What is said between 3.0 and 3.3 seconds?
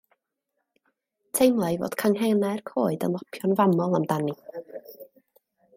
yn